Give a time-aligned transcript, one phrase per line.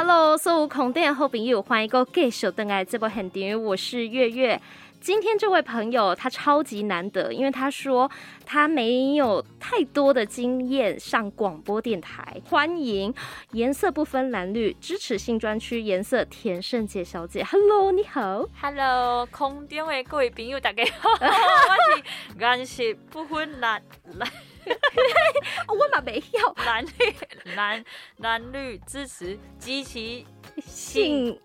[0.00, 4.62] Hello，所有空电好朋友，欢迎各位继续登来这部现场，我是月月。
[5.00, 8.08] 今天这位朋友他超级难得，因为他说
[8.46, 12.40] 他没有太多的经验上广播电台。
[12.48, 13.12] 欢迎
[13.50, 23.82] 颜色不分蓝绿支持新专区颜色田胜杰小姐，Hello，你好，Hello，空电的各位朋友大家好， 我是颜色不分蓝
[24.16, 24.30] 蓝，
[25.68, 26.54] 我嘛没有。
[26.64, 26.90] 蓝绿
[27.54, 27.84] 蓝
[28.18, 30.26] 蓝绿支持及其
[30.64, 31.38] 性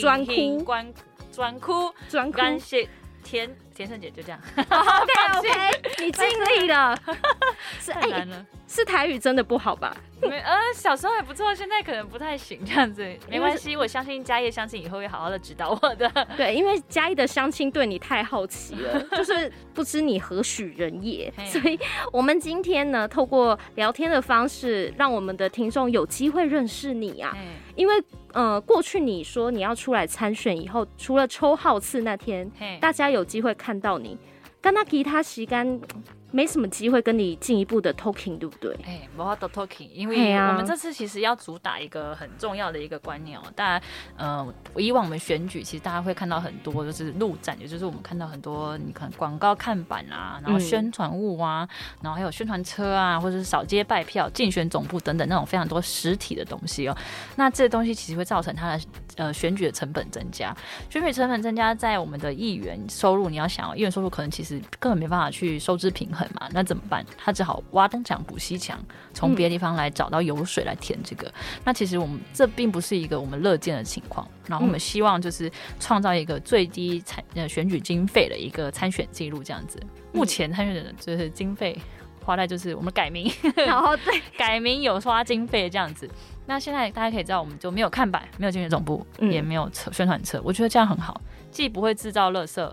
[0.00, 0.62] 专哭。
[0.64, 0.94] 专。
[1.32, 2.88] 专哭，专哭，感谢
[3.26, 4.40] 田田胜姐，就这样。
[4.56, 6.96] OK OK，你尽力了。
[7.80, 9.96] 是太难了、欸，是台语真的不好吧？
[10.22, 13.76] 没，呃，小时候还不错，现在可能不太行，这样子没关系。
[13.76, 16.08] 我相信嘉业，相亲以后会好好的指导我的。
[16.36, 21.78] 对，因为嘉义的相亲对你太好奇了， 就是不知你何许人也，所以
[22.12, 27.36] 我们今天呢，透过聊天的方式，让我们的听众有机会认识你啊。
[27.74, 28.02] 因为
[28.36, 34.18] 呃，过去你说你要出来参选以后，除了抽号次那天，大家有机会看到你，
[34.60, 35.80] 跟他其他时间。
[36.32, 38.74] 没什么机会跟你进一步的 talking，对不对？
[38.84, 43.42] 哎、欸，没法度 talking，因为我们这次其实要主打一个很重要的一个观念哦。
[43.54, 43.82] 当然，
[44.16, 56.96] 呃，以往我们选举，其实大家会看到很多就是路展，也就是我们看到很多你看广告看板啊，然后宣传物啊，嗯、然后还有宣传车啊，或者是扫街拜票、竞选总部等等那种非常多实体的东西哦。
[57.36, 58.80] 那这些东西其实会造成它的
[59.16, 60.56] 呃选举的成本增加，
[60.88, 66.26] 选举成本增加，在我们的议员收入，你要想，议员收入可能其实根本没办法去收支平衡。
[66.38, 67.04] 嘛，那怎么办？
[67.16, 68.78] 他只好挖东墙补西墙，
[69.14, 71.28] 从别的地方来找到油水来填这个。
[71.28, 71.32] 嗯、
[71.64, 74.26] 那其实我们这并不是一个我们乐见的情况。
[74.46, 75.50] 然后我们希望就是
[75.80, 79.80] 创造一个最低参呃选举经费的一个参选记录，这样子。
[80.12, 81.76] 目前参选的就是经费
[82.26, 86.10] 花在就是我们改名， 然后对 改名有花经费这样子。
[86.44, 90.40] 那现在大家可以知道，我们就没有看板，没有竞选总部，嗯、也没有车宣传车。
[90.44, 92.72] 我觉得这样很好，既不会制造垃圾，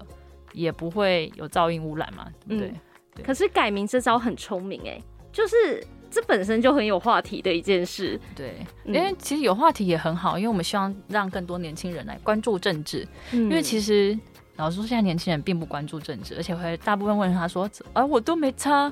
[0.52, 2.70] 也不会有噪音污染嘛，对不对？
[2.70, 2.80] 嗯
[3.24, 5.00] 可是改名这招很聪明哎，
[5.32, 8.20] 就是这本身就很有话题的一件事。
[8.36, 13.08] 对，因为其实有话题也很好，因为我们希望让更多年轻人来关注政治。
[13.32, 14.18] 嗯，因为其实
[14.56, 18.92] 老实说，现在年轻人并不关注政治，而且会大部分问他说：“啊，我都没差。”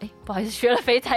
[0.00, 1.10] 哎，不好意思，学了肥仔。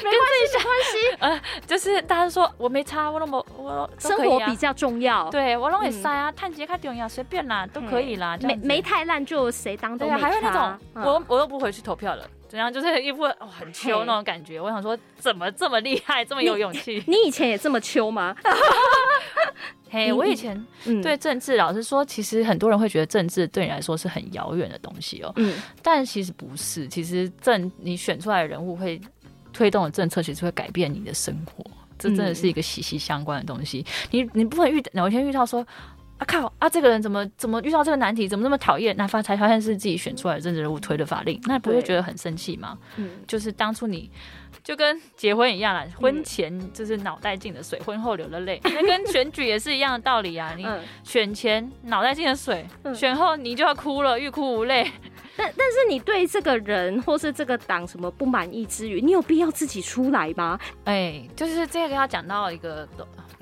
[0.00, 0.14] 没关
[0.48, 1.16] 系，没关系。
[1.18, 5.28] 呃，就是大家说我没差，我那么我生活比较重要。
[5.28, 8.38] 对我拢会塞啊，碳节卡重要，随便啦，都可以啦。
[8.40, 10.18] 没没太烂就谁当都没差。
[10.18, 12.72] 还有那种我我又不回去投票了，怎样？
[12.72, 14.60] 就是一副很秋那种感觉。
[14.60, 17.02] 我想说，怎么这么厉害，这么有勇气？
[17.06, 18.34] 你以前也这么秋吗？
[19.90, 20.66] 嘿，我以前
[21.02, 25.32] 对政治，老实说，其实很多人会觉得政治对你来说是很遥远的东西哦。
[25.36, 29.00] 嗯，但其实不是，其实政你选出来的人物会。
[29.50, 31.64] 推动的政策其实会改变你的生活，
[31.98, 33.84] 这真的是一个息息相关的东西。
[34.12, 35.66] 你你不会遇哪一天遇到说
[36.18, 38.96] 啊靠啊这个人怎么怎么遇到这个难题，怎么那么讨厌？
[38.96, 42.76] 那发才发现是自己选出来的政治人物推的法令，那不会觉得很生气吗？
[42.96, 44.10] 嗯，就是当初你
[44.64, 50.52] 就跟结婚一样啦，婚前就是脑袋进了水，婚后流了泪，那跟选举也是一样的道理啊。
[50.58, 50.66] 你
[51.04, 54.90] 选前脑袋进了水，选后你就要哭了，欲哭无泪。
[55.38, 60.58] 但但是你对这个人或是这个党什么不满意之余，你有必要自己出来吗？
[60.82, 62.88] 哎、欸，就是这个要讲到一个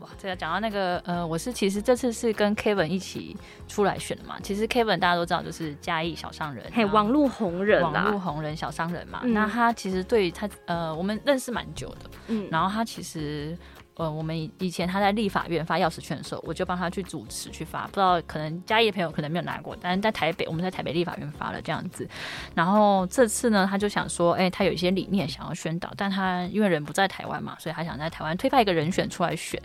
[0.06, 3.36] 哇，这个讲到那个呃，我是其实这次是跟 Kevin 一起
[3.66, 4.36] 出来选的嘛。
[4.40, 9.22] 其实 Kevin 大家都知道，就是嘉义小商人，嘿，网络红人，网络红人小商人嘛。
[9.24, 13.58] 嗯、那他其实对他呃，我们认识蛮久的，嗯，然后他其实。
[13.96, 17.86] 呃，我们以前他在立法院发钥匙圈的时候，我就帮他去主持去发。
[17.86, 22.06] 不知道可能嘉义的朋友可能没有拿过，但是在台北，我们在台北立法院发了这样子。
[22.54, 29.60] 然后这次呢，他就想说，哎、他有一些理念想要宣导，但他因为人不在台湾嘛，所以他想在台湾推派一个人选出来选。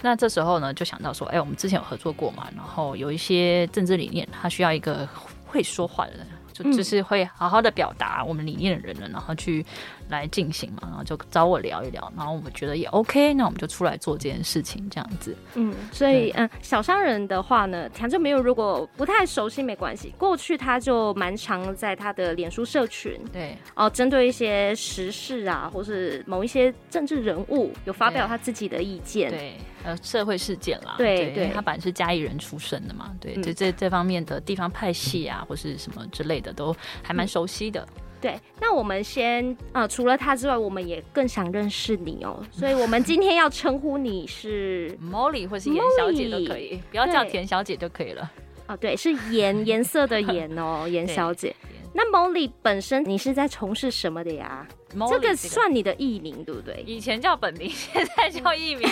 [0.00, 5.06] 那这时候呢，就想到说，哎、我们之前有合作过嘛，然后有一些政治理念，他需要一个
[5.44, 6.26] 会说话的人。
[6.54, 9.66] 就就是会好好的表达我们理念的人了，然后去
[10.08, 15.36] 来进行嘛，然后就找我聊一聊，然后我们觉得也 OK，那我们就出来做这件事情，这样子。
[15.54, 23.58] 嗯，所以嗯，小商人的话呢，田正没有，如果不太熟悉没关系，过去他就蛮常在他的脸书社群，对。
[23.74, 36.52] 哦，针对一些时事啊，或是某一些政治人物，有发表他自己的意见，对，呃，社会事件啦，对对，他本来是嘉义人出身的嘛，对，这这这方面的地方派系啊，或是什么之类的。
[36.52, 38.40] 都还蛮熟悉的，嗯，对。
[38.60, 48.30] 那我们先呃，除了他之外，我们也更想认识你哦，所以我们今天要称呼你是 Molly 或是严小姐都可以，不要叫田小姐就可以了。
[48.68, 51.54] 哦，对，是颜颜色的颜哦， 颜小姐。
[51.96, 54.66] 那 Molly 本身你是在从事什么的呀？
[55.08, 56.82] 这个算你的艺名对不对？
[56.86, 58.88] 以前叫本名，现在叫艺名。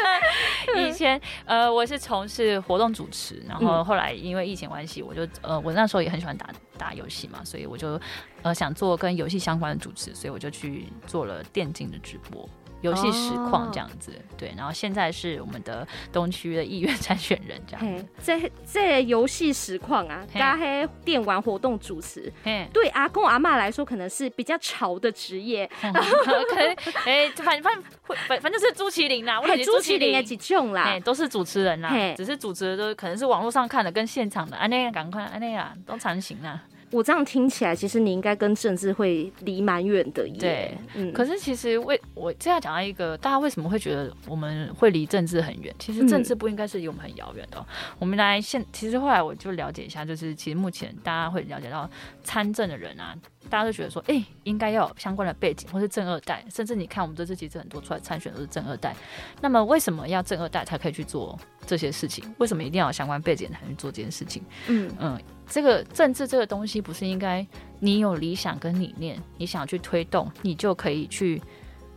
[0.76, 7.98] 以前呃，我是从事活动主持，然后后来因为疫情关系，我就呃，我那时候也很喜欢打打游戏嘛，所以我就
[8.42, 12.48] 呃想做跟游戏相关的主持，所以我就去做了电竞的直播。
[12.82, 18.06] 游戏实况这样子，哦、对，然后现在是我们的东区的议员参选人这样子。
[18.22, 22.32] 这这游戏实况啊，加黑电玩活动主持，
[22.72, 25.68] 对阿公阿妈来说可能是比较潮的职业。
[25.80, 26.76] 可能
[27.06, 27.82] 哎，反反
[28.28, 36.62] 反反正是朱麒麟啦，我朱麒麟也几重啦，都是主持人啦，只是主持的都可能是网络上看的跟现场的，安内赶快安内啊，都常行啊。
[36.92, 40.36] 我这样听起来，其实你应该跟政治会离蛮远的耶。
[40.38, 41.12] 对，嗯。
[41.12, 45.74] 可是其实为我这样讲到一个，大家为什么会觉得我们会离政治很远？
[45.78, 47.58] 其实政治不应该是离我们很遥远的。
[47.58, 47.66] 嗯、
[47.98, 51.90] 我们来现，其实后来我就了解一下，就是其实目前大家会了解到
[52.22, 53.14] 参政的人啊，
[53.46, 58.94] 大家都觉得说，哎、欸，应该要有相关的背景，或是正二代，甚至你看我们这次其实很多出来参选都是正二代。
[59.40, 62.24] 那么为什么要正二代才可以去做这些事情？
[62.38, 64.42] 为什么一定要有相关背景才能做这件事情？
[64.68, 65.20] 嗯嗯。
[65.48, 67.46] 这个政治这个东西，不是应该
[67.78, 71.40] 你有理想跟理念，你想去推动，你就可以去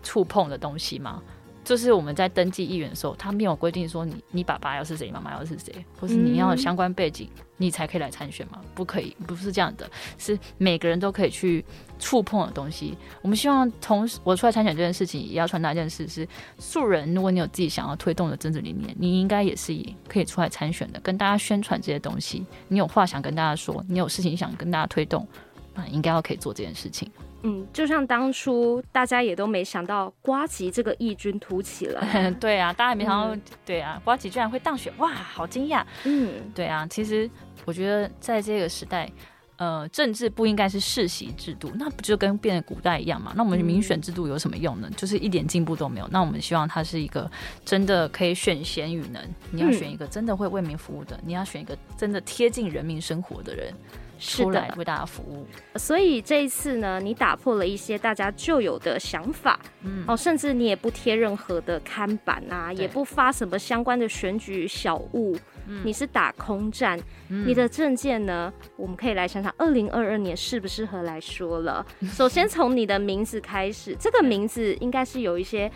[0.04, 1.22] 触碰的东西吗？
[1.64, 8.60] 就是我们在登记议员的时候，他没有规定说你你爸爸要是谁，妈妈要是谁，或是你要有相关背景，你才可以来参选吗？
[8.74, 11.64] 不可以，不是这样的，是每个人都可以去
[12.00, 12.98] 触碰的东西。
[13.22, 16.28] 我们希望从我出来参选这件事情，也要传达一件事是：
[16.58, 19.78] 素人，如果你有自己想要推动的政治理念，你应该也是
[20.08, 22.46] 可以出来参选的，跟大家宣传这些东西。
[22.70, 25.28] 你有话想跟大家说，你有事情想跟大家推动，
[25.76, 27.12] 啊应该要可以做这件事情。
[27.44, 32.06] 嗯，就像当初大家也都没想到瓜吉这个异军突起了，
[32.40, 37.30] 对啊，大家也没想到，嗯、对啊，瓜吉居然会当选，哇，好惊讶，嗯，对啊，其实
[37.66, 39.10] 我觉得在这个时代，
[39.56, 43.32] 呃，政治不应该是世袭制度，那不就跟变成古代一样嘛？
[43.36, 44.90] 那我们民选制度有什么用呢？
[44.98, 46.08] 就是一点进步都没有。
[46.12, 47.30] 那我们希望它是一个
[47.64, 49.22] 真的可以选贤与能，
[49.52, 53.74] 你要选一个真的会为民服务的，你要选一个真的贴近人民生活的人。
[54.20, 65.38] 出来为大家服务，所以这一次呢，你打破了一些大家旧有的想法，嗯，哦，甚至你也不贴任何的看板啊，也不发什么相关的选举小物，
[65.68, 67.00] 嗯，你是打空战，
[67.30, 71.86] 嗯，你的证件呢，我们可以来想想，二零二二年适不适合来说了。
[72.12, 75.72] 首先从你的名字开始，这个名字应该是有一些。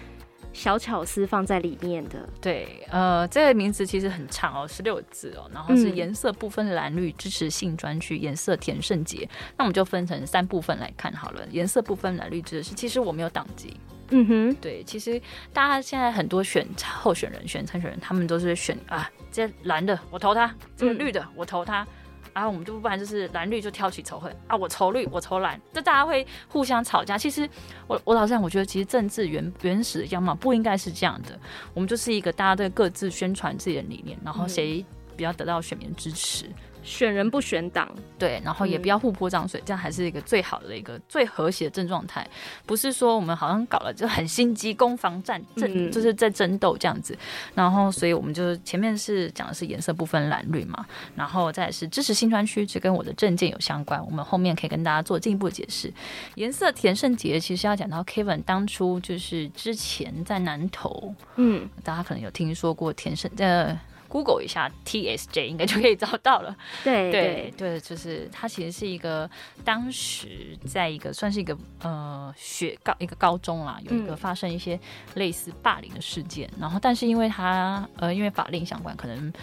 [0.54, 9.28] 小巧思放在里面的，对，呃，这个名字其实很长哦，十六个字哦，然后是颜色不分蓝绿支持性专区，颜色田圣杰。
[9.58, 11.42] 那我们就分成三部分来看好了。
[11.50, 13.76] 颜色不分蓝绿支持，其实我没有党籍，
[14.12, 15.20] 嗯哼，对，其实
[15.52, 16.68] 大家现在很多选
[17.02, 21.84] 候选人、选参选人，他们都是选啊，这蓝的我投他，这个绿的我投他。
[21.84, 21.88] 嗯
[22.34, 27.18] 然后我们就不然就是蓝绿就挑起仇恨啊，我仇绿，我仇蓝，就大家会互相吵架。
[27.18, 27.48] 其实
[27.88, 31.40] 我我老实讲，我觉得其实政治原原始的样貌不应该是这样的。
[31.74, 34.84] 我们就是一个大家对各自宣传自己的理念，然后谁
[35.16, 36.50] 比较得到选民支持。
[36.84, 37.90] 选人不选党，
[38.20, 42.28] 对，然后也不要互泼脏水，嗯，这样还是一个最好的一个最和谐的政状态。
[42.66, 47.18] 不是说我们好像搞了就很心机攻防战争，嗯，就是在争斗这样子。
[47.56, 50.86] 然后，所以我们就是前面是讲的是颜色不分蓝绿嘛，
[51.16, 54.04] 然后再是支持新专区，这跟我的证件有相关。
[54.06, 55.92] 我们后面可以跟大家做进一步解释。
[56.36, 63.80] 颜色田胜杰其实要讲到 Kevin 当初就是之前在南投，嗯，大家可能有听说过田胜呃。
[64.14, 66.56] Google 一下 TSJ 应该就可以找到了。
[66.84, 69.28] 对对对，就是他其实是一个
[69.66, 74.80] 当时在一个算是一个呃学高一个高中啦，有一个发生一些
[75.16, 79.34] 类似霸凌的事件，嗯、然后但是因为他呃因为法令相关可能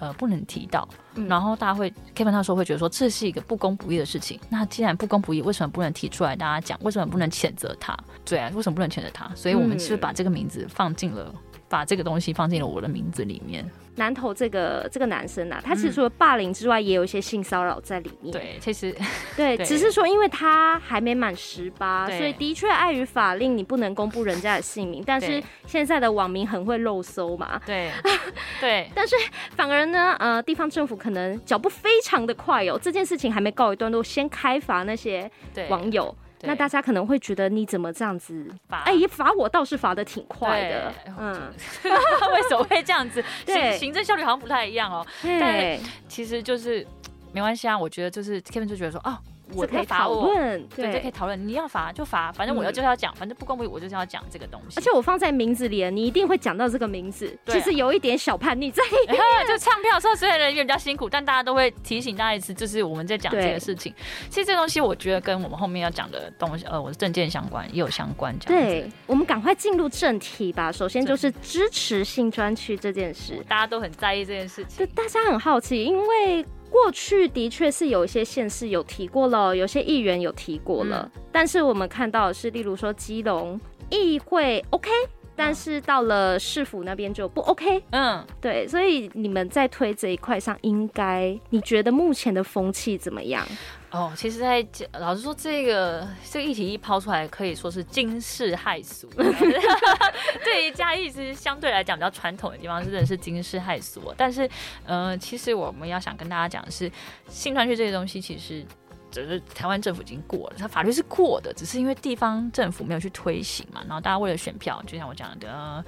[0.00, 4.40] 呃不能提到，嗯、然后大家会 Kevin 那时候会觉得说，这是一个不公不义的事情。
[4.48, 6.76] 那既然不公不义，为什么不能提出来大家讲？
[6.82, 7.96] 为什么不能谴责他？
[8.24, 9.30] 对啊，为什么不能谴责他？
[9.36, 11.32] 所以我们是把这个名字放进了。
[11.68, 13.68] 把这个东西放进了我的名字里面。
[13.98, 18.30] 南投这个这个男生啊，他其实除了霸凌之外，也有一些性骚扰在里面。
[18.30, 18.94] 对，其实
[19.34, 25.02] 对， 只是说因为他还没满十八，所以的确碍于法令，你不能公布人家的姓名。
[25.06, 27.58] 但是现在的网民很会肉搜嘛。
[27.64, 27.90] 对
[28.60, 28.90] 对。
[28.94, 29.16] 但是
[29.56, 35.30] 反而呢，呃，地方政府可能脚步非常的快哦，这件事情还没告一段落，先开罚那些
[35.70, 36.14] 网友。
[36.42, 38.82] 那大家可能会觉得你怎么这样子罚？
[38.84, 41.32] 哎，罚我倒是罚的挺快的，嗯，
[41.84, 43.24] 为什么会这样子？
[43.46, 45.06] 行行政效率好像不太一样哦。
[45.22, 46.86] 对，但其实就是
[47.32, 47.76] 没关系啊。
[47.76, 49.16] 我觉得就是 Kevin 就觉得说，哦，
[49.54, 51.46] 我可以讨论，对，就可以讨论。
[51.46, 54.78] 你要罚就罚，反正我要就是要讲，反正不公平我就是要讲这个东西。
[54.78, 57.36] 而且我放在名字里，你一定会讲到这个名字。
[57.46, 58.82] 其实有一点小叛逆在，
[59.46, 63.94] 就唱票的时候虽然人员比较辛苦，但大家都会提醒大家一次，就是我们在讲这个事情。
[64.28, 68.36] 其实这东西我觉得跟我们后面要讲的东西，呃，我的证件相关也有相关。
[68.40, 70.72] 这样对，我们赶快进入正题吧。
[70.72, 74.84] 首先就是支持性专区这件事，大家都很在意这件事情。
[74.84, 76.44] 就大家很好奇，因为。
[76.82, 84.90] 过去的确是有一些县市有提过了，有些议员有提过了，嗯、但是我们看到的是，例如说基隆议会 OK，
[85.34, 87.82] 但是到了市府那边就不 OK。
[87.92, 93.46] 嗯，对，所以你们在推这一块上，应该你觉得目前的风气怎么样？
[93.92, 94.66] 哦，其实在，
[94.98, 99.08] 老实说，这个这个议题一抛出来，可以说是惊世骇俗。
[100.44, 104.12] 对于嘉义，其实相对来讲比较传统的地方，真的是惊世骇俗。
[104.16, 104.48] 但是，
[104.84, 106.90] 呃，其实我们要想跟大家讲的是，
[107.28, 108.66] 新专区这些东西，其实
[109.10, 113.80] 只是台湾政府已经过了，它法律是过的，只是因为地方政府没有去推行嘛。
[113.86, 115.82] 然后大家为了选票，就像我讲的，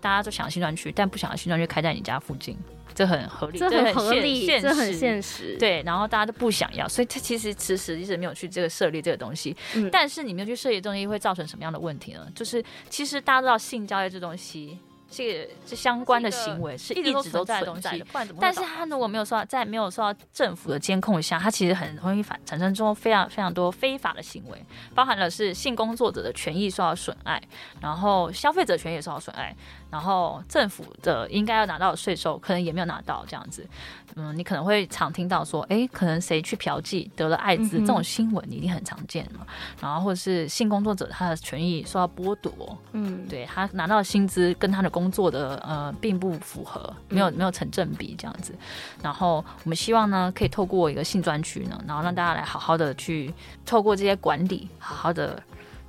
[0.00, 2.58] 大家都想要新专区，但不想要新专区开在你家附近。
[2.94, 5.56] 这很合理，这很合理，这很现实。
[5.58, 9.56] 对，然后大家都不想要，所以他其实迟迟一直没有去这个设立这个东西。
[9.74, 12.26] 嗯，但是你没有去设立这东西，会造成什么样的问题呢？
[12.34, 14.78] 就是其实大家都知道性交易这东西。
[15.16, 18.04] 这个这相关的行为是一直都存在的东西，
[18.40, 24.58] 但是他如果没有受到在没有受到政府的监控下，他其实很容易反产生中非常非常多非法的行为，
[24.92, 27.40] 包含了是性工作者的权益受到损害，
[27.80, 29.54] 然后消费者权益受到损害，
[29.94, 33.64] 然后政府的应该要拿到的税收可能也没有拿到这样子。
[34.16, 39.46] 嗯，你可能会常听到说，哎，可能谁去嫖妓得了艾滋、嗯、这种新闻，你一定很常见嘛。
[39.80, 48.52] 然后或者是性工作者他的权益受到剥夺，嗯，对他拿到的薪资跟他的工作的呃并不符合，没有没有成正比这样子。
[49.00, 53.32] 然后我们希望呢，可以透过一个性专区呢，然后让大家来好好的去
[53.64, 55.40] 透过这些管理，好好的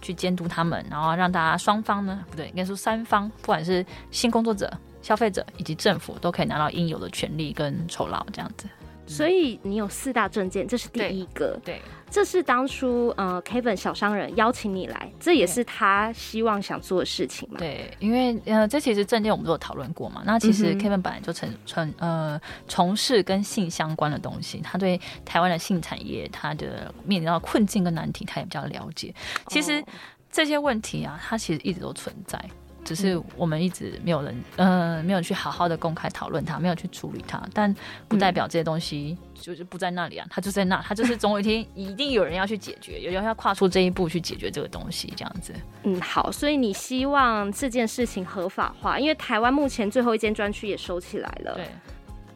[0.02, 4.72] 去监督他们，然后让大家双方呢，不对，应该说三方，不管是性工作者。
[5.02, 8.68] 消费者以及政府都可以拿到应有的权利跟酬劳，这样子。
[9.07, 11.59] 所以你有四大证件，这是第一个。
[11.63, 17.57] 对，对这是当初呃 Kevin 小商人邀请你来，这也是他希望想做的事情嘛。
[17.59, 20.21] 对，因为呃，这其实证件我们都有讨论过嘛。
[20.25, 29.13] 那其实 Kevin 本来就从从呃从事跟性相关的东西，他对台湾的性产业，他的面临到困境跟难题，他也比较了解。
[29.47, 29.83] 其实
[30.31, 32.39] 这些问题啊，它其实一直都存在。
[32.86, 37.75] 只是我们一直没有人，呃，没有去好好的公开讨论它，没有去处理它，但
[38.08, 45.51] 不代表这些东西就是不在那里啊，它就在那，它就是总有一天一定有人要去解决，有人要跨出这一步去解决这个东西，这样子。
[45.84, 51.68] 嗯，好，所以你希望这件事情合法化，因为台湾目前最后一间专区也收起来了，对，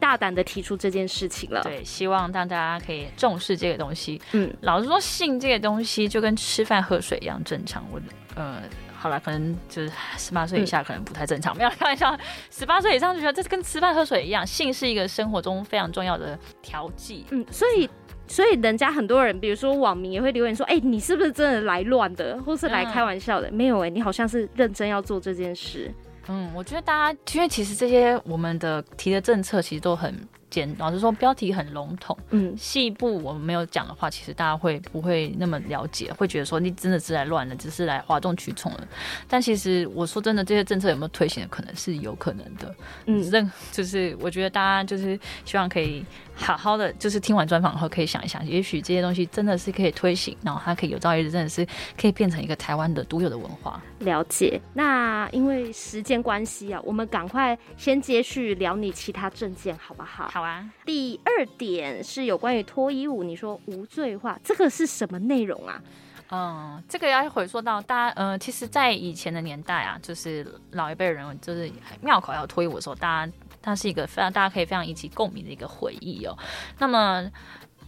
[0.00, 4.20] 大胆的提出这件事情了，对，希望让大家可以重视这个东西。
[4.32, 8.00] 嗯，老实说，性这个东西就跟吃饭喝水一样正常，我
[8.34, 8.60] 呃。
[9.00, 12.14] 好了，可能就是十八岁以下可能不太正常，没有开玩笑。
[12.50, 17.24] 十八岁以上就觉得这是跟吃饭喝水一样，性是一个生活中非常重要的调剂。
[17.30, 17.88] 嗯，所以
[18.26, 25.90] 所以人家很多人，比如说网民也会留言说：“哎、欸，你是不是真的来乱的，或是来开玩笑的？”嗯、没有哎、欸，你好像是认真要做这件事。
[26.28, 30.14] 嗯，我觉得大家因为其实这些我们的提的政策其实都很。
[30.50, 36.12] 简老实说，标题很笼统，嗯，细部我们没有讲的话，其实大家会不会那么了解？
[36.12, 38.86] 会觉得说你真的是来乱的，只是来哗众取宠的。
[39.28, 42.74] 但其实我说真的，这些政策有没有推行的可能是有可能的。
[43.06, 46.04] 嗯，任就是我觉得大家就是希望可以。
[46.40, 51.66] 好好的，就是听完专访后可以想一想，也许这些东西真的是可以推行，然后它可以有朝一日真的是
[52.00, 53.80] 可以变成一个台湾的独有的文化。
[53.98, 54.58] 了解。
[54.72, 60.28] 那因为时间关系啊，我们赶快先接续聊你其他证件，好不好？
[60.28, 60.66] 好啊。
[60.86, 65.82] 第二点是有关于脱衣舞，你说无罪化，这个是什么内容啊？
[66.30, 71.70] 嗯，这个要回溯到大家，呃，其实，在以前的年代啊，就是老一辈人就是
[72.00, 73.32] 庙口要脱衣舞的时候，大家。
[73.62, 76.36] 它是一个非常大家可以非常引起共鸣的一个回忆哦。
[76.78, 77.30] 那么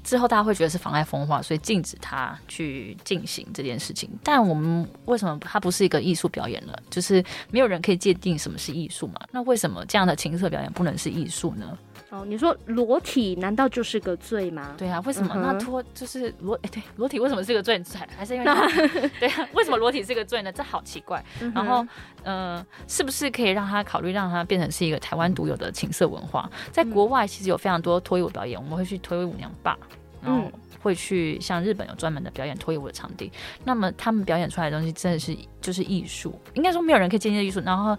[0.05, 4.11] 之后大家会觉得是妨碍风化，所以禁止他去进行这件事情。
[4.25, 6.75] 但我们为什么它不是一个艺术表演呢？
[6.91, 9.21] 就是没有人可以界定什么是艺术嘛？
[9.31, 11.79] 那为什么这样的情色表演不能是艺术呢？
[12.13, 14.75] 哦，你说裸体难道就是个罪吗？
[14.77, 15.35] 对啊，为什么？
[15.35, 17.83] 那脱就是裸， 哎，对，裸体为什么是个罪？
[17.95, 18.45] 还还是因为
[19.19, 19.49] 对啊？
[19.55, 20.53] 为什么裸体是个罪呢？
[20.53, 21.25] 这好奇怪。
[21.55, 21.83] 然后，
[22.23, 26.51] 呃，是不是可以让他考虑让他变成是一个台湾独有的情色文化？
[26.71, 29.79] 在国外其实有非常多脱衣舞表演，我们会去脱衣舞娘吧，
[30.21, 30.53] 然后
[30.83, 33.33] 会去像日本有专门的表演脱衣舞的场地。
[33.65, 37.59] 那么他们表演出来的东西真的是就是艺术，应该说没有人可以接近艺术。
[37.61, 37.97] 然后。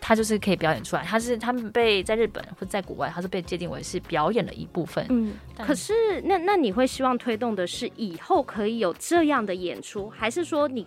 [0.00, 5.04] 他就是可以表演出来，他是他们被在日本或在国外，他是被界定为是表演的一部分。
[5.08, 5.92] 嗯，可是
[6.24, 10.86] 那那你会希望推动的是以后可以有这样的演出，还是说你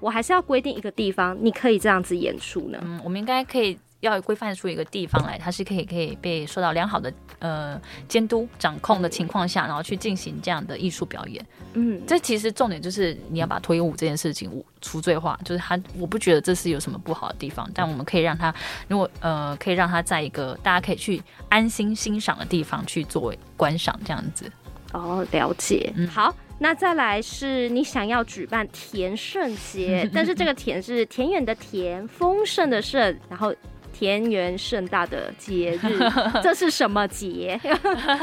[0.00, 2.78] 我还是要规定一个地方你可以这样子演出呢？
[2.82, 3.78] 嗯，我们应该可以。
[4.04, 11.44] 要规范出一个地方来，它是可以可以被受到良好的呃监督掌控的情况下，然后去进行这样的艺术表演。
[11.74, 18.54] 嗯，这其实重点就是你要把脱衣舞这件事情除罪化，就是它，我不觉得这是有什么不好的地方，但我们可以让它，
[18.86, 24.50] 如果呃可以让它在一个大家可以去安心欣赏的地方去作为观赏这样子。
[24.92, 25.92] 哦，了解。
[25.96, 33.52] 嗯，好，那再来是你想要举办田圣节， 但是这个田是田园的田，丰盛的盛，然后。
[33.94, 35.98] 田园盛大的节日，
[36.42, 37.58] 这是什么节？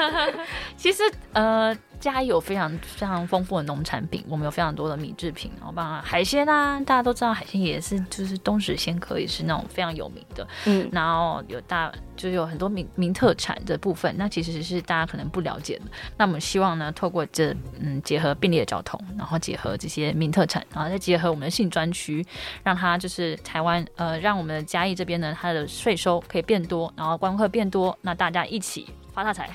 [0.75, 1.01] 其实，
[1.33, 1.75] 呃。
[2.01, 15.85] 嘉义有非常非常丰富的农产品，我们有非常多的米制品，然后包括海鲜啊，大家都知道海鲜也是就是东石鲜科也是那种非常有名的，嗯，然后有大就是有很多名名特产的部分，那其实是大家可能不了解的。
[16.17, 22.25] 那我们希望呢，透过这嗯结合便利的交通，然后结合这些名特产，然后再结合我们的性专区，
[22.63, 29.47] 让它就是台湾呃，让我们的嘉义这边呢，它的税收可以变多，然后观光客变多，那大家一起发大财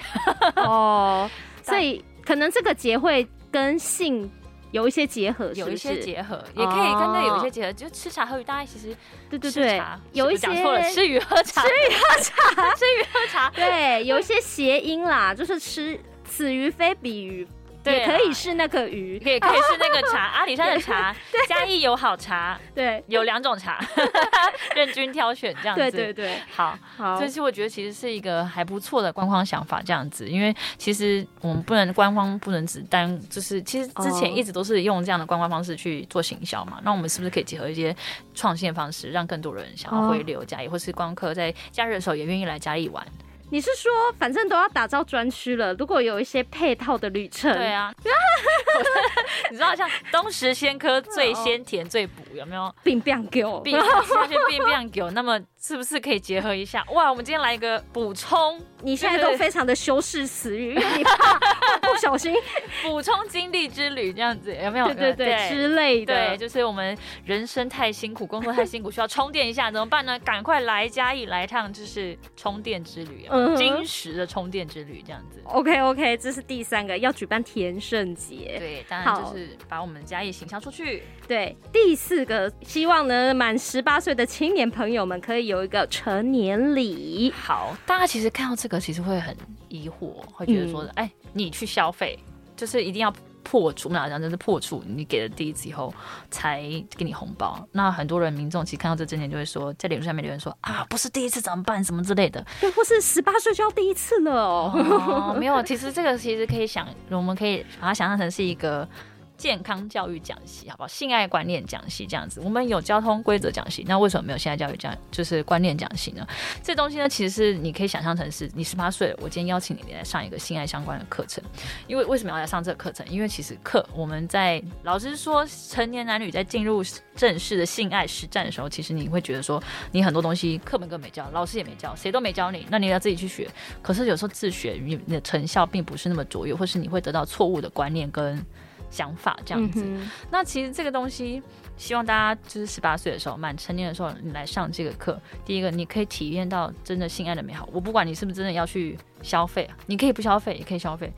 [0.55, 1.29] 哦，
[1.65, 2.05] 所以。
[2.27, 4.29] 可能这个节会跟性
[4.73, 8.95] 有一些结合是是，有一些结合，也可以跟那有一些结合，就吃茶喝鱼，大家其实
[9.31, 9.81] 对对对，
[10.13, 17.47] 有一些讲错了，吃鱼喝茶，吃鱼喝茶， 吃鱼喝茶，对，有一些谐音啦，就是吃此鱼非彼鱼。
[17.91, 21.15] 也可以是那个鱼，也可以是那个茶， 阿里山的茶，
[21.49, 23.85] 嘉义有好茶，对，有两种茶，
[24.75, 37.95] 任君挑选这样子，对对对，好，好，这期我觉得其实是一个还不错的观光想法，这样子，因为其实我们不能观光不能只单，就是其实之前一直都是用这样的观光方式去做行销嘛，那我们是不是可以结合一些
[38.35, 43.07] 创新的方式，让更多人想要回流嘉义，或是观光客在假日的时候也愿意来嘉义玩？
[43.51, 47.95] 你是说，反正都要打造专区了，如果有一些配套的旅程，对啊，
[49.51, 52.75] 你知道像东石鲜科最鲜甜最补有没有？
[52.83, 56.85] 并不给我，并下去并不给我，那么是不是可以结合一下？
[56.93, 61.35] 哇，我们今天来一个补充，你现在都非常的修饰词语，因为你怕
[61.81, 62.35] 不小心
[62.85, 64.87] 补充精力之旅这样子有没有？
[64.95, 70.19] 对对对，之类的，对，就是我们人生太辛苦，工作太辛苦，需要充电一下，怎么办呢？
[70.21, 73.29] 赶快来嘉义来一趟，就是充电之旅。
[73.57, 75.41] 金石的充电之旅，这样子。
[75.45, 78.57] OK OK，这是第三个要举办田圣节。
[78.59, 81.03] 对，当然就是把我们嘉义形象出去。
[81.27, 87.33] 对，第四个希望呢，满十八岁的青年朋友们可以有一个成年礼。
[87.33, 89.37] 好，大家其实看到这个，其实会很
[89.69, 92.19] 疑惑，会觉得说，哎、嗯，你去消费，
[92.57, 93.13] 就是一定要。
[93.49, 94.83] 破处，我们俩讲真是破处。
[94.85, 95.95] 你给了第一次以后，
[96.33, 96.61] 才
[96.97, 97.65] 给你红包。
[97.71, 101.85] 那很多人民众其实看到这证件，就会说，在脸书下面留言说啊，不是第一次怎么办？
[101.85, 102.45] 什么之类的。
[102.61, 104.73] 对，或是十八岁就要第一次了哦。
[104.75, 108.89] 哦，没有，其实这个其实可以想，我们可以把它想象成是一个。
[109.37, 110.89] 健康教育讲习，好不好？
[110.89, 116.27] 性爱观念讲习这样子，我们有交通规则讲习，那为什么没有性爱教育讲，就是观念讲习呢？
[116.63, 121.43] 这东西呢，其实是你可以想象成是，你十八岁了，我今天邀请你来上一个性爱相关的课程。
[121.87, 123.07] 因为为什么要来上这个课程？
[123.09, 126.83] 因为其实课我们在老师说，成年男女在进入
[127.15, 133.49] 正式的性爱实战的时候，其实你会觉得说，你很多东西课本更没教，老师也没教，谁都没教你，那你要自己去学。
[133.83, 138.45] 可是有时候自学，你的成效并不是那么卓越，或是你会得到错误的观念跟。
[138.91, 141.43] 想法这样子，嗯、那其实这个东西，
[141.77, 145.21] 希望大家就是十八岁的时候，满成年的时候，你来上这个课。
[145.45, 147.69] 第一个，你可以体验到真的性爱的美好。
[147.73, 151.13] 我不管你是不是真的要去消费，你可以不消费，也可以消费，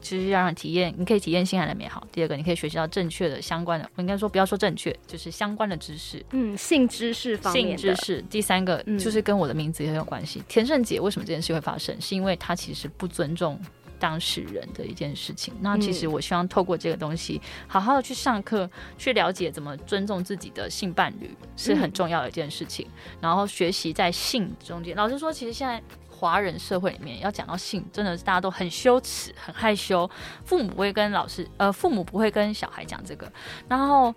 [0.00, 2.06] 其实要让体验，你可以体验性爱的美好。
[2.10, 6.24] 第二个，你可以学习到正确的相关的，我应该说不要说正确，就是相关的知识。
[6.30, 7.68] 嗯，性知识方面。
[7.68, 8.22] 性知识。
[8.22, 10.42] 第三个就是跟我的名字也很有关系。
[10.48, 11.94] 田胜杰为什么这件事会发生？
[12.00, 13.60] 是因为他其实不尊重。
[14.00, 22.88] 当事人的一件事情，那其实我希望透过这个东西，好好的去上课，去了解怎么尊重自己的性伴侣是很重要的一件事情。
[23.20, 30.10] 然后学习在性中间，老实说，其实现在华人社会里面要讲到性，真的是大家都很羞耻、很害羞，
[30.44, 33.30] 父母不会跟老师，呃，父母不会跟小孩讲这个。
[33.68, 34.14] 然后，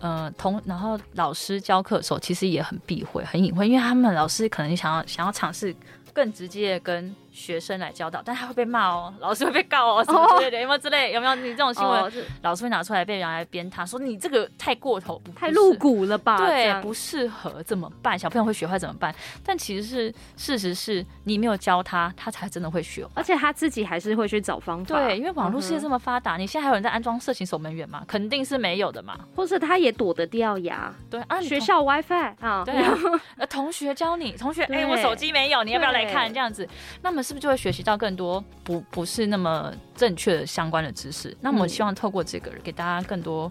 [0.00, 5.74] 呃，同然后老师教课的时候，其实也很避讳、很隐晦，因为他们老师可能想要想要尝试。
[6.12, 10.62] 更直接的跟学生来教导，但他会被骂哦，老师会被告哦，什么之类的，oh.
[10.62, 11.12] 有没有之类？
[11.12, 12.12] 有没有你这种新闻？Oh.
[12.42, 16.38] 老师会拿出来被人来鞭挞，说你这个太过头，太露骨了吧？
[16.38, 18.18] 对，不适合怎么办？
[18.18, 19.14] 小朋友会学坏怎么办？
[19.44, 24.96] 但其实是事实是你没有教他，他才真的会学，而且他自己还是会去找方法。
[24.96, 26.38] 对，因为网络世界这么发达，uh.
[26.38, 28.04] 你现在还有人在安装色情守门员吗？
[28.08, 29.18] 肯定是没有的嘛。
[29.36, 30.92] 或者他也躲得掉呀？
[31.08, 32.74] 对啊，学校 WiFi 啊，对
[33.46, 36.32] 同学教你，同学，哎、欸，我手机没有，你要不要来看？
[36.32, 36.68] 这样子，
[37.02, 41.36] 那么是不是就会学习到更多不不是那么正确的相关的知识？
[41.40, 43.50] 那么我希望透过这个给大家更多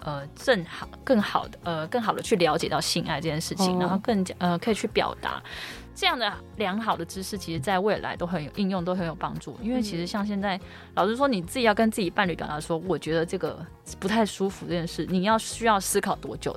[0.00, 5.42] 呃正好更好的呃更好的去了解到性爱这件事情，哦、然后更加呃可以去表达
[5.94, 9.56] 这样的良好的知识，其实在未来都很有应用，都很有帮助。
[9.62, 10.60] 因为其实像现在，
[10.94, 13.64] 老实说，你自己要跟自己伴侣表达说，我觉得这个
[13.98, 16.54] 不太舒服这件事，你要需要思考多久？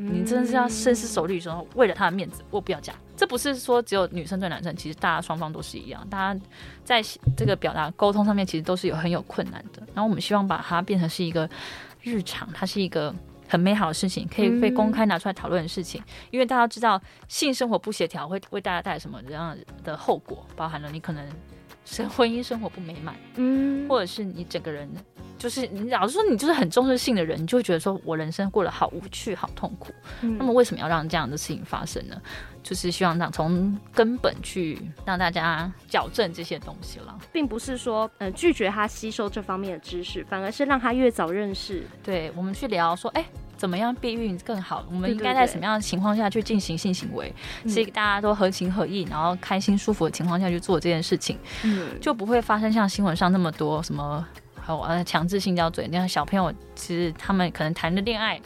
[0.00, 2.94] 你真的是要深思熟虑的时候，为了他的面子，我不要讲。
[3.16, 6.06] 这不是说只有女生对男生，其实大家双方都是一样。
[6.08, 6.40] 大家
[6.82, 7.02] 在
[7.36, 9.82] 这个表达沟通上面，其实都是有很有困难的。
[9.94, 11.48] 然后我们希望把它变成是一个
[12.00, 13.14] 日常，它是一个
[13.46, 16.02] 很美好的事情，可以被公开拿出来讨论的事情。
[16.30, 21.28] 因为大家知道性生活不协调会为大家带来什么样的后果，包含了你可能
[21.84, 24.88] 生婚姻生活不美满，嗯，或者是你整个人。
[25.40, 29.90] 就是你老实说，你就是很重视性的人，你就会觉得说，我人生过得好无趣、好痛苦。
[30.20, 32.20] 嗯、那么为什么要让这样的事情发生呢？
[32.62, 41.86] 就是希望让从根本去让大家矫正这些东西了，并不是说呃拒绝他吸收这方面的知识，反而是让他越早认识。
[42.02, 44.84] 对，我们去聊说，哎、欸，怎么样避孕更好？
[44.90, 47.34] 我们应该在什么样的情况下去进行性行为，
[47.66, 54.26] 是一个大家都合情合意，然后开心舒服的情况下去做这件事情，嗯，就不会发生像新闻上那么多什么。
[54.66, 58.40] 呃，强制性交罪，那小朋友其实他们可能谈的恋爱，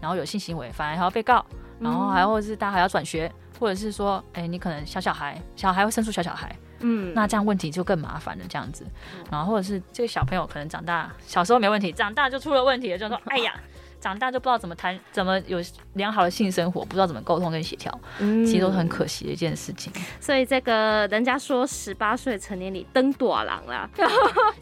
[0.00, 1.44] 然后有性行为，反而还要被告，
[1.78, 8.86] 然后还或者是大家还要转学，或者是说，哎，你可能小小孩，小孩会生出小小孩，嗯，那这样问题就更麻烦了，这样子，
[9.30, 13.54] 然后或者是这个小朋友可能长大，小时候没问题，长大就出了问题了，就说， 哎呀。
[14.02, 15.58] 长大就不知道怎么谈，怎么有
[15.94, 19.92] 良好的性生活，不知道怎么沟通跟协调，嗯、其实都是很可惜的一件事情。
[20.20, 23.88] 所以这个人家说十八岁成年礼登短郎啦，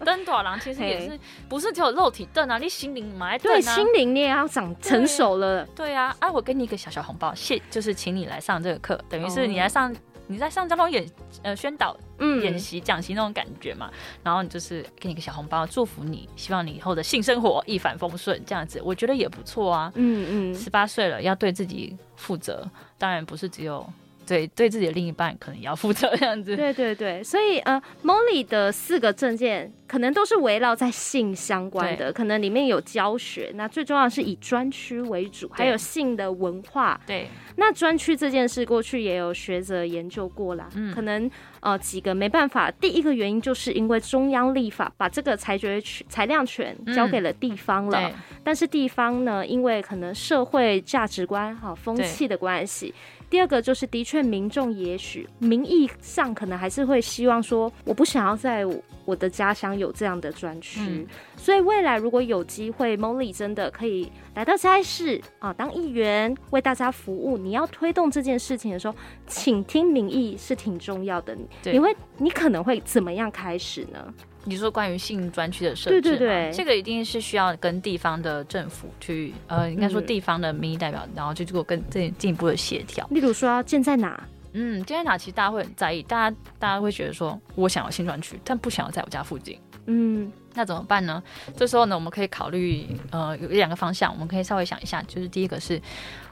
[0.05, 5.65] 登短郎 其实也是不是只有肉体登啊，你心灵嘛，对，心灵你也要长成熟了。
[5.75, 9.91] 对，对啊，啊，我给你一个小小红包，谢，就是请你来上这个课，等于是你来上。
[10.31, 11.05] 你在上交通演
[11.43, 11.97] 呃宣导
[12.43, 13.91] 演习讲习那种感觉嘛，
[14.23, 19.93] 然后你就是给你个小红包，祝福你，希望你以后的性生活一帆风顺这样子，我觉得也不错啊。
[19.97, 22.65] 嗯嗯，十八岁了要对自己负责，
[22.97, 23.85] 当然不是只有。
[24.31, 26.57] 对，对自己的另一半可能也要负责这样子。
[26.57, 33.51] 对对对，所以呃，Molly 的四个证件可能都是围绕在性相关的，可能里面有教学。
[33.55, 37.01] 那最重要的是以专区为主，还有性的文化。
[37.07, 40.69] 对，那专区这件事过去也有学者研究过啦。
[40.77, 47.99] 嗯，可能呃几个没办法，第一个原因就是因为中央立法把这个裁决权、裁量权交给了地方了。
[47.99, 48.13] 嗯、
[48.45, 52.95] 但是地方呢，因为可能社会价值观哈、风气的关系。
[53.31, 58.67] 第二个就是，的确，民众也许名义上可能还是会希望说，我不想要在
[59.05, 68.95] 我的家乡有这样的专区，嗯、所以未来如果有机会，Molly 真的可以来到嘉义市啊，当议员为大家服务，你要推动这件事情的时候，
[69.29, 71.37] 请听民意是挺重要的。
[71.63, 74.13] 对你会，你可能会怎么样开始呢？
[74.45, 83.07] 你说关于性专区的设置，对对对，这个一定是需要跟地方的政府去，呃，应该说地方的民意代表，嗯、然后去做更进进一步的协调。
[83.11, 84.23] 例如说要建在哪？
[84.53, 85.19] 嗯，建在哪？
[85.19, 89.59] 其实大家会很在意，大家大家会觉得说，我想要性专区，但不想要在我家附近。
[89.87, 91.23] 嗯，那怎么办呢？
[91.57, 95.81] 这时候呢，我们可以考虑，呃，有一两个方向，我们可以稍微想一下，就是第一个是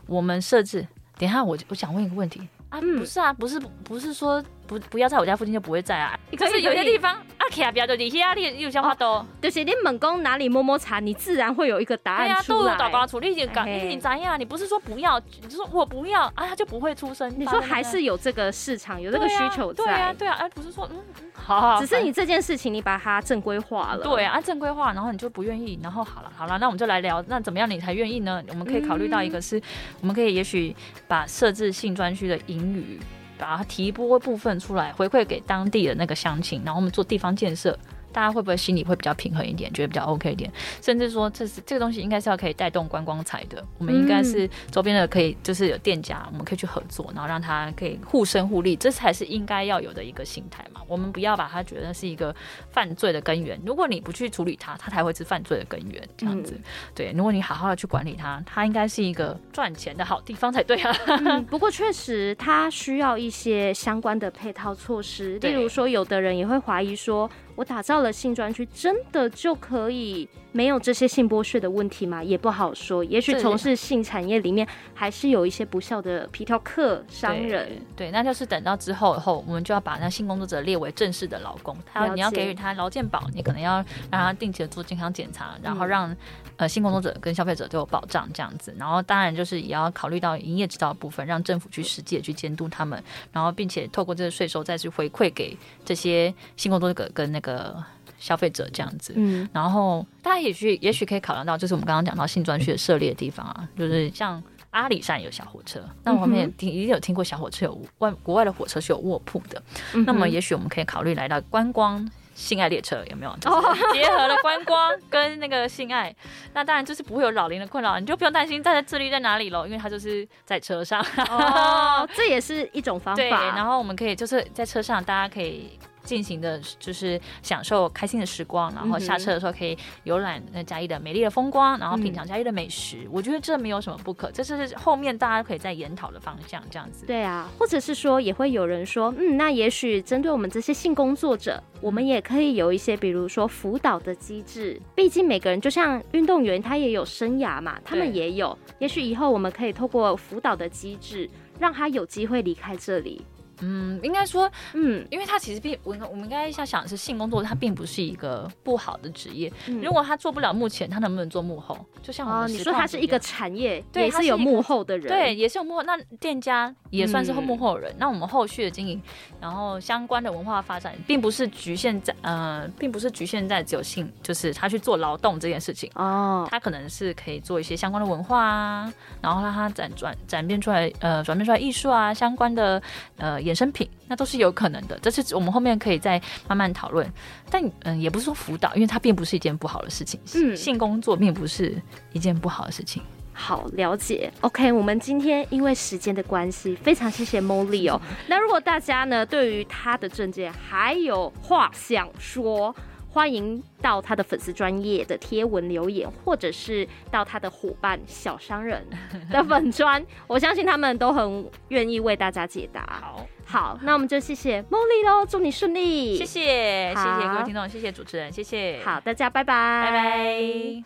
[0.06, 0.86] 我们设置。
[1.18, 2.40] 等一下，我我想问一个问题。
[2.68, 6.16] 啊，不是啊，不是不是说不不要在我家附近就不会在啊。
[6.36, 12.76] 可是有些地方啊，卡比亚的底下你有想法多，就是你猛攻哪里摸摸查，你自然会有一个答案出来。
[12.76, 14.38] 导光处理点讲，你怎样？
[14.38, 17.32] 你不是说不要，你就说我不要啊，他就不会出声。
[17.36, 19.84] 你说还是有这个市场，有这个需求在。
[19.84, 20.98] 对啊，对啊，而不是说嗯，
[21.34, 24.02] 好，只是你这件事情你把它正规化了。
[24.02, 28.42] 对啊，正规化，然后你就不愿意，然后好了好了，那我们就来聊，那怎么样你才愿意呢？
[28.48, 29.60] 我们可以考虑到一个是，
[30.00, 30.74] 我们可以也许
[31.06, 33.00] 把设置性专区的盈余。
[33.38, 37.78] 把它提拨部分出来回馈给当地的那个乡亲，然后我们做地方建设，
[38.12, 40.50] 大家会不会心里会比较平衡一点，觉得比较 OK 一点？
[40.82, 43.64] 甚至说，这是这个东西应该是要可以带动观光财的。
[43.78, 50.80] 我们应该是周边的可以，就是有店家，我们可以去合作，然后让他可以互生互利，这才是应该要有的一个心态嘛。
[50.86, 52.34] 我们不要把它觉得是一个
[52.70, 53.60] 犯罪的根源。
[53.64, 56.02] 如果你不去处理它，它才会是犯罪的根源。
[56.16, 56.62] 这样子，嗯、
[56.94, 57.12] 对。
[57.12, 60.96] 如果你好好的去管理它，它应该是一个赚钱的好地方才对啊。
[61.06, 67.28] 嗯、 不过确实，它需要一些相关的配套措施，例如说，有的人也会怀疑说。
[67.58, 72.22] 我打造了新专区，真的就可以没有这些性剥削的问题嘛？
[72.22, 73.04] 也不好说。
[73.04, 78.08] 也许从事性产业里面，还是有一些不孝的皮条客商人对。
[78.08, 81.76] 对，那就是等到之后以后，我们就要把那性工作者列为正式的劳工。
[81.92, 83.76] 他要你要给予他劳健保，你可能要
[84.10, 86.16] 让他定期的做健康检查，然后让、嗯、
[86.56, 88.74] 呃性工作者跟消费者都有保障这样子。
[88.78, 97.76] 然后当然就是也要考虑到营业指导的部分，让政府去实际的去监督他们，然后并且透过这个税收再去回馈给这些性工作者跟那个。
[98.18, 109.62] 的消费者这样子，嗯，然后大家也许也许可以考量到，就是我们刚刚讲到性专区的设立的地方啊，就是像阿里山有小火车，那我们也听一定有听过小火车有外国外的火车是有卧铺的，
[110.04, 113.36] 那么也许我们可以考虑来到观光性爱列车有没有？
[113.40, 116.14] 就是结合了观光跟那个性爱，
[116.52, 123.20] 那当然就是不会有老龄的困扰，你就不用担心大家智力在哪里喽，因为它就是在车上，哦，这也是一种方法。
[123.22, 125.78] 对，然后我们可以就是在车上，大家可以。
[126.08, 132.96] 进行的就是享受开心的时光，然后下车的时候可以游览那嘉义的美丽的风光，然后品尝嘉义的美食。
[133.02, 133.08] 嗯。
[133.12, 137.04] 我觉得这没有什么不可，这是后面大家可以再研讨的方向，这样子。
[137.04, 144.80] 对啊，或者是说也会有人说，嗯，那也许针对我们这些性工作者，我们也可以有一些，比如说辅导的机制。
[144.94, 148.56] 毕竟每个人就像运动员，他也有生涯嘛，他们也有。
[148.78, 153.24] 也许以后我们可以透过辅导的机制，让他有机会离开这里。
[153.60, 159.52] 嗯，应该说，嗯，因为他其实并我我们应该要想的是性工作，他并不是一个不好的职业。
[159.66, 161.76] 嗯、如果他做不了幕前，他能不能做幕后？
[162.02, 165.82] 就像我们、哦、你说，他是一个产业，对，也是有幕后的人，对，也是有幕后。
[165.82, 167.90] 那店家也算是后幕后人。
[167.92, 169.02] 嗯、那我们后续的经营，
[169.40, 176.46] 然后相关的文化发展，并不是局限在呃，并不是局限在只有性，就是他去做劳动这件事情哦。
[176.48, 182.80] 他可能是可以做一些相关的文化啊，然后让他转转转变出来，呃，转变出来艺术啊，相关的
[183.16, 183.42] 呃。
[183.48, 187.10] 衍生品，那都是有可能的，这是我们后面可以再慢慢讨论。
[187.50, 190.20] 但嗯，也不是说辅导，因为它并不是一件不好的事情。
[190.34, 191.80] 嗯，性工作并不是
[192.12, 193.02] 一件不好的事情。
[193.32, 194.32] 好，了解。
[194.40, 198.00] OK，我们今天因为时间的关系，非常谢谢 Molly 哦。
[198.26, 202.74] 那如果大家呢，对于他的证件还有话想说，
[203.18, 208.86] 欢迎到他的粉丝专业的贴文留言，或者是到他的伙伴小商人
[209.28, 212.80] 的粉砖，我相信他们都很愿意为大家解答。
[213.02, 216.16] 好，好，那我们就谢谢 Molly 喽，祝你顺利。
[216.16, 218.80] 谢谢，谢谢各位听众，谢谢主持人，谢谢。
[218.84, 220.84] 好，大家拜拜，拜拜。